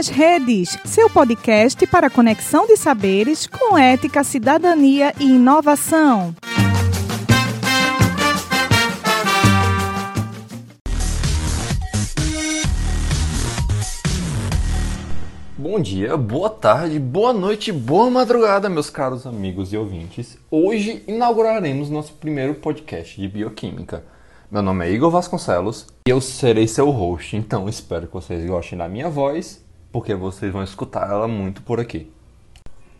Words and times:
nas 0.00 0.08
Redes, 0.08 0.78
seu 0.82 1.10
podcast 1.10 1.86
para 1.86 2.08
conexão 2.08 2.66
de 2.66 2.74
saberes 2.74 3.46
com 3.46 3.76
ética, 3.76 4.24
cidadania 4.24 5.12
e 5.20 5.24
inovação. 5.24 6.34
Bom 15.58 15.78
dia, 15.78 16.16
boa 16.16 16.48
tarde, 16.48 16.98
boa 16.98 17.34
noite, 17.34 17.70
boa 17.70 18.10
madrugada, 18.10 18.70
meus 18.70 18.88
caros 18.88 19.26
amigos 19.26 19.70
e 19.74 19.76
ouvintes. 19.76 20.38
Hoje 20.50 21.04
inauguraremos 21.06 21.90
nosso 21.90 22.14
primeiro 22.14 22.54
podcast 22.54 23.20
de 23.20 23.28
bioquímica. 23.28 24.02
Meu 24.50 24.62
nome 24.62 24.86
é 24.86 24.92
Igor 24.92 25.10
Vasconcelos 25.10 25.86
e 26.08 26.10
eu 26.10 26.22
serei 26.22 26.66
seu 26.66 26.88
host, 26.88 27.36
então 27.36 27.68
espero 27.68 28.06
que 28.06 28.14
vocês 28.14 28.46
gostem 28.46 28.78
da 28.78 28.88
minha 28.88 29.10
voz, 29.10 29.62
porque 29.92 30.14
vocês 30.14 30.52
vão 30.52 30.62
escutar 30.62 31.10
ela 31.10 31.26
muito 31.26 31.62
por 31.62 31.80
aqui. 31.80 32.10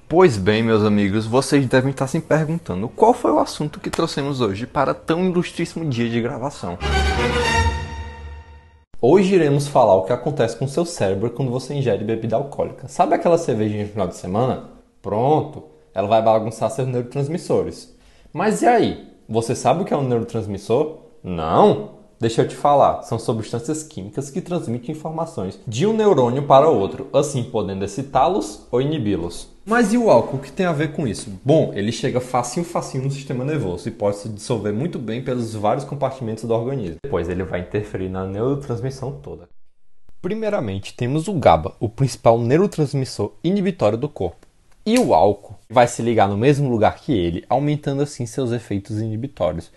Pois 0.08 0.36
bem, 0.36 0.62
meus 0.62 0.82
amigos, 0.82 1.24
vocês 1.24 1.64
devem 1.66 1.92
estar 1.92 2.08
se 2.08 2.18
perguntando 2.20 2.88
qual 2.88 3.14
foi 3.14 3.30
o 3.30 3.38
assunto 3.38 3.78
que 3.78 3.88
trouxemos 3.88 4.40
hoje 4.40 4.66
para 4.66 4.92
tão 4.92 5.24
ilustríssimo 5.24 5.88
dia 5.88 6.10
de 6.10 6.20
gravação. 6.20 6.76
Hoje 9.00 9.34
iremos 9.36 9.68
falar 9.68 9.94
o 9.94 10.04
que 10.04 10.12
acontece 10.12 10.56
com 10.56 10.66
seu 10.66 10.84
cérebro 10.84 11.30
quando 11.30 11.50
você 11.50 11.74
ingere 11.74 12.04
bebida 12.04 12.34
alcoólica. 12.34 12.88
Sabe 12.88 13.14
aquela 13.14 13.38
cervejinha 13.38 13.84
no 13.84 13.90
final 13.90 14.08
de 14.08 14.16
semana? 14.16 14.70
Pronto, 15.00 15.64
ela 15.94 16.08
vai 16.08 16.20
bagunçar 16.20 16.70
seus 16.70 16.88
neurotransmissores. 16.88 17.96
Mas 18.32 18.62
e 18.62 18.66
aí? 18.66 19.08
Você 19.28 19.54
sabe 19.54 19.82
o 19.82 19.84
que 19.84 19.94
é 19.94 19.96
um 19.96 20.08
neurotransmissor? 20.08 20.98
Não? 21.22 21.99
Deixa 22.20 22.42
eu 22.42 22.48
te 22.48 22.54
falar, 22.54 23.02
são 23.04 23.18
substâncias 23.18 23.82
químicas 23.82 24.28
que 24.28 24.42
transmitem 24.42 24.94
informações 24.94 25.58
de 25.66 25.86
um 25.86 25.94
neurônio 25.94 26.42
para 26.42 26.68
outro, 26.68 27.08
assim 27.14 27.42
podendo 27.42 27.82
excitá-los 27.82 28.66
ou 28.70 28.82
inibi-los. 28.82 29.48
Mas 29.64 29.94
e 29.94 29.96
o 29.96 30.10
álcool, 30.10 30.36
o 30.36 30.40
que 30.40 30.52
tem 30.52 30.66
a 30.66 30.72
ver 30.72 30.92
com 30.92 31.08
isso? 31.08 31.32
Bom, 31.42 31.72
ele 31.72 31.90
chega 31.90 32.20
facinho 32.20 32.66
facinho 32.66 33.04
no 33.04 33.10
sistema 33.10 33.42
nervoso 33.42 33.88
e 33.88 33.90
pode 33.90 34.18
se 34.18 34.28
dissolver 34.28 34.70
muito 34.70 34.98
bem 34.98 35.24
pelos 35.24 35.54
vários 35.54 35.86
compartimentos 35.86 36.44
do 36.44 36.52
organismo. 36.52 36.98
Depois 37.02 37.26
ele 37.26 37.42
vai 37.42 37.60
interferir 37.60 38.10
na 38.10 38.26
neurotransmissão 38.26 39.12
toda. 39.12 39.48
Primeiramente, 40.20 40.94
temos 40.94 41.26
o 41.26 41.32
GABA, 41.32 41.72
o 41.80 41.88
principal 41.88 42.38
neurotransmissor 42.38 43.32
inibitório 43.42 43.96
do 43.96 44.10
corpo. 44.10 44.46
E 44.84 44.98
o 44.98 45.14
álcool 45.14 45.58
vai 45.70 45.86
se 45.86 46.02
ligar 46.02 46.28
no 46.28 46.36
mesmo 46.36 46.68
lugar 46.68 46.96
que 46.96 47.12
ele, 47.12 47.46
aumentando 47.48 48.02
assim 48.02 48.26
seus 48.26 48.52
efeitos 48.52 49.00
inibitórios 49.00 49.70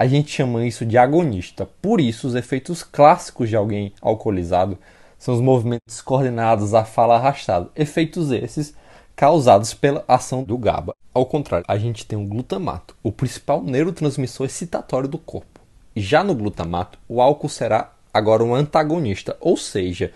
a 0.00 0.06
gente 0.06 0.30
chama 0.30 0.64
isso 0.64 0.86
de 0.86 0.96
agonista. 0.96 1.68
Por 1.82 2.00
isso, 2.00 2.26
os 2.26 2.34
efeitos 2.34 2.82
clássicos 2.82 3.50
de 3.50 3.54
alguém 3.54 3.92
alcoolizado 4.00 4.78
são 5.18 5.34
os 5.34 5.42
movimentos 5.42 6.00
coordenados, 6.00 6.72
a 6.72 6.86
fala 6.86 7.16
arrastada. 7.16 7.68
Efeitos 7.76 8.32
esses 8.32 8.72
causados 9.14 9.74
pela 9.74 10.02
ação 10.08 10.42
do 10.42 10.56
GABA. 10.56 10.94
Ao 11.12 11.26
contrário, 11.26 11.66
a 11.68 11.76
gente 11.76 12.06
tem 12.06 12.18
o 12.18 12.26
glutamato, 12.26 12.96
o 13.02 13.12
principal 13.12 13.62
neurotransmissor 13.62 14.46
excitatório 14.46 15.06
do 15.06 15.18
corpo. 15.18 15.60
Já 15.94 16.24
no 16.24 16.34
glutamato, 16.34 16.98
o 17.06 17.20
álcool 17.20 17.50
será 17.50 17.92
agora 18.10 18.42
um 18.42 18.54
antagonista, 18.54 19.36
ou 19.38 19.54
seja, 19.54 20.14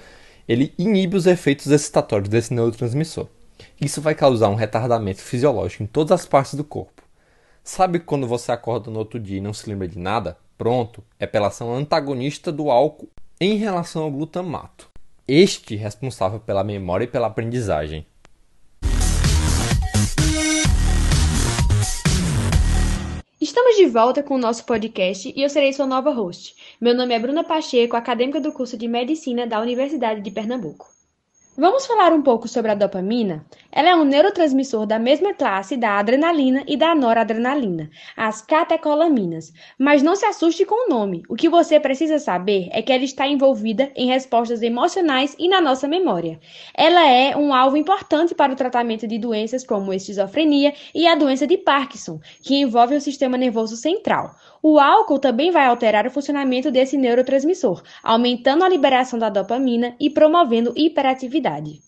ele 0.48 0.72
inibe 0.78 1.14
os 1.14 1.26
efeitos 1.26 1.66
excitatórios 1.66 2.30
desse 2.30 2.54
neurotransmissor. 2.54 3.26
Isso 3.78 4.00
vai 4.00 4.14
causar 4.14 4.48
um 4.48 4.54
retardamento 4.54 5.20
fisiológico 5.20 5.82
em 5.82 5.86
todas 5.86 6.22
as 6.22 6.26
partes 6.26 6.54
do 6.54 6.64
corpo. 6.64 6.93
Sabe 7.66 7.98
quando 7.98 8.26
você 8.26 8.52
acorda 8.52 8.90
no 8.90 8.98
outro 8.98 9.18
dia 9.18 9.38
e 9.38 9.40
não 9.40 9.54
se 9.54 9.66
lembra 9.66 9.88
de 9.88 9.98
nada? 9.98 10.36
Pronto, 10.58 11.02
é 11.18 11.26
pela 11.26 11.48
ação 11.48 11.74
antagonista 11.74 12.52
do 12.52 12.70
álcool 12.70 13.08
em 13.40 13.56
relação 13.56 14.02
ao 14.02 14.10
glutamato. 14.10 14.90
Este 15.26 15.74
responsável 15.74 16.38
pela 16.38 16.62
memória 16.62 17.04
e 17.04 17.08
pela 17.08 17.26
aprendizagem. 17.26 18.06
Estamos 23.40 23.76
de 23.76 23.86
volta 23.86 24.22
com 24.22 24.34
o 24.34 24.38
nosso 24.38 24.66
podcast 24.66 25.32
e 25.34 25.42
eu 25.42 25.48
serei 25.48 25.72
sua 25.72 25.86
nova 25.86 26.10
host. 26.10 26.54
Meu 26.78 26.94
nome 26.94 27.14
é 27.14 27.18
Bruna 27.18 27.42
Pacheco, 27.42 27.96
acadêmica 27.96 28.42
do 28.42 28.52
curso 28.52 28.76
de 28.76 28.86
Medicina 28.86 29.46
da 29.46 29.58
Universidade 29.58 30.20
de 30.20 30.30
Pernambuco. 30.30 30.93
Vamos 31.56 31.86
falar 31.86 32.12
um 32.12 32.20
pouco 32.20 32.48
sobre 32.48 32.72
a 32.72 32.74
dopamina? 32.74 33.46
Ela 33.70 33.90
é 33.90 33.94
um 33.94 34.02
neurotransmissor 34.02 34.86
da 34.86 34.98
mesma 34.98 35.32
classe 35.32 35.76
da 35.76 36.00
adrenalina 36.00 36.64
e 36.66 36.76
da 36.76 36.96
noradrenalina, 36.96 37.88
as 38.16 38.42
catecolaminas. 38.42 39.52
Mas 39.78 40.02
não 40.02 40.16
se 40.16 40.26
assuste 40.26 40.64
com 40.64 40.86
o 40.86 40.88
nome. 40.88 41.22
O 41.28 41.36
que 41.36 41.48
você 41.48 41.78
precisa 41.78 42.18
saber 42.18 42.68
é 42.72 42.82
que 42.82 42.92
ela 42.92 43.04
está 43.04 43.28
envolvida 43.28 43.92
em 43.94 44.08
respostas 44.08 44.62
emocionais 44.62 45.36
e 45.38 45.46
na 45.46 45.60
nossa 45.60 45.86
memória. 45.86 46.40
Ela 46.76 47.08
é 47.08 47.36
um 47.36 47.54
alvo 47.54 47.76
importante 47.76 48.34
para 48.34 48.52
o 48.52 48.56
tratamento 48.56 49.06
de 49.06 49.16
doenças 49.16 49.64
como 49.64 49.94
esquizofrenia 49.94 50.74
e 50.92 51.06
a 51.06 51.14
doença 51.14 51.46
de 51.46 51.56
Parkinson, 51.56 52.18
que 52.42 52.56
envolve 52.56 52.96
o 52.96 53.00
sistema 53.00 53.38
nervoso 53.38 53.76
central. 53.76 54.34
O 54.60 54.80
álcool 54.80 55.20
também 55.20 55.52
vai 55.52 55.66
alterar 55.66 56.04
o 56.04 56.10
funcionamento 56.10 56.70
desse 56.70 56.96
neurotransmissor, 56.96 57.80
aumentando 58.02 58.64
a 58.64 58.68
liberação 58.68 59.18
da 59.18 59.28
dopamina 59.28 59.94
e 60.00 60.10
promovendo 60.10 60.72
hiperatividade 60.74 61.43
idade. 61.44 61.82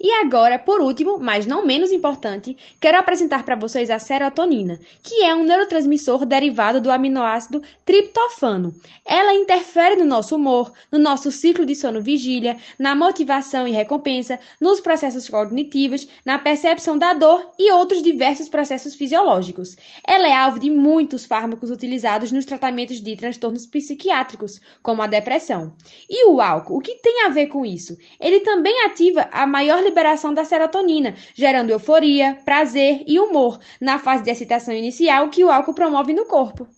E 0.00 0.12
agora, 0.12 0.60
por 0.60 0.80
último, 0.80 1.18
mas 1.18 1.44
não 1.44 1.66
menos 1.66 1.90
importante, 1.90 2.56
quero 2.80 2.96
apresentar 2.96 3.42
para 3.42 3.56
vocês 3.56 3.90
a 3.90 3.98
serotonina, 3.98 4.78
que 5.02 5.24
é 5.24 5.34
um 5.34 5.42
neurotransmissor 5.42 6.24
derivado 6.24 6.80
do 6.80 6.88
aminoácido 6.88 7.60
triptofano. 7.84 8.72
Ela 9.04 9.34
interfere 9.34 9.96
no 9.96 10.04
nosso 10.04 10.36
humor, 10.36 10.72
no 10.92 11.00
nosso 11.00 11.32
ciclo 11.32 11.66
de 11.66 11.74
sono-vigília, 11.74 12.56
na 12.78 12.94
motivação 12.94 13.66
e 13.66 13.72
recompensa, 13.72 14.38
nos 14.60 14.80
processos 14.80 15.28
cognitivos, 15.28 16.06
na 16.24 16.38
percepção 16.38 16.96
da 16.96 17.12
dor 17.12 17.50
e 17.58 17.72
outros 17.72 18.00
diversos 18.00 18.48
processos 18.48 18.94
fisiológicos. 18.94 19.76
Ela 20.06 20.28
é 20.28 20.32
alvo 20.32 20.60
de 20.60 20.70
muitos 20.70 21.26
fármacos 21.26 21.72
utilizados 21.72 22.30
nos 22.30 22.44
tratamentos 22.44 23.00
de 23.00 23.16
transtornos 23.16 23.66
psiquiátricos, 23.66 24.60
como 24.80 25.02
a 25.02 25.08
depressão. 25.08 25.74
E 26.08 26.28
o 26.28 26.40
álcool, 26.40 26.76
o 26.76 26.80
que 26.80 26.94
tem 27.02 27.24
a 27.24 27.30
ver 27.30 27.48
com 27.48 27.66
isso? 27.66 27.98
Ele 28.20 28.38
também 28.40 28.84
ativa 28.84 29.28
a 29.32 29.44
maior 29.44 29.87
liberação 29.88 30.32
da 30.32 30.44
serotonina, 30.44 31.14
gerando 31.34 31.70
euforia, 31.70 32.38
prazer 32.44 33.02
e 33.06 33.18
humor 33.18 33.58
na 33.80 33.98
fase 33.98 34.22
de 34.22 34.30
excitação 34.30 34.74
inicial 34.74 35.28
que 35.30 35.42
o 35.44 35.50
álcool 35.50 35.74
promove 35.74 36.12
no 36.12 36.26
corpo. 36.26 36.77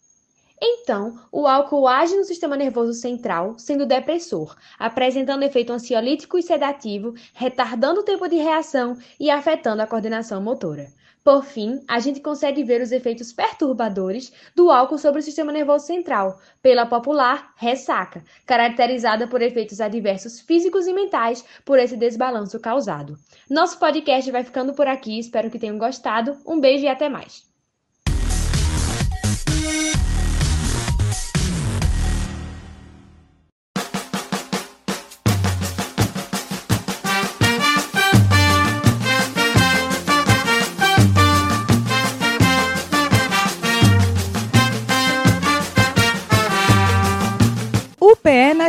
Então, 0.62 1.18
o 1.32 1.46
álcool 1.46 1.88
age 1.88 2.14
no 2.16 2.24
sistema 2.24 2.54
nervoso 2.54 2.92
central, 2.92 3.58
sendo 3.58 3.86
depressor, 3.86 4.54
apresentando 4.78 5.42
efeito 5.42 5.72
ansiolítico 5.72 6.36
e 6.36 6.42
sedativo, 6.42 7.14
retardando 7.32 8.00
o 8.00 8.04
tempo 8.04 8.28
de 8.28 8.36
reação 8.36 8.98
e 9.18 9.30
afetando 9.30 9.80
a 9.80 9.86
coordenação 9.86 10.42
motora. 10.42 10.88
Por 11.24 11.44
fim, 11.44 11.82
a 11.86 11.98
gente 11.98 12.20
consegue 12.20 12.64
ver 12.64 12.80
os 12.80 12.92
efeitos 12.92 13.32
perturbadores 13.32 14.32
do 14.54 14.70
álcool 14.70 14.98
sobre 14.98 15.20
o 15.20 15.22
sistema 15.22 15.52
nervoso 15.52 15.86
central, 15.86 16.38
pela 16.62 16.86
popular 16.86 17.52
ressaca, 17.56 18.24
caracterizada 18.46 19.26
por 19.26 19.42
efeitos 19.42 19.80
adversos 19.80 20.40
físicos 20.40 20.86
e 20.86 20.92
mentais 20.92 21.44
por 21.64 21.78
esse 21.78 21.96
desbalanço 21.96 22.58
causado. 22.58 23.18
Nosso 23.48 23.78
podcast 23.78 24.30
vai 24.30 24.44
ficando 24.44 24.72
por 24.72 24.86
aqui, 24.86 25.18
espero 25.18 25.50
que 25.50 25.58
tenham 25.58 25.78
gostado. 25.78 26.38
Um 26.46 26.58
beijo 26.58 26.84
e 26.84 26.88
até 26.88 27.08
mais. 27.08 27.49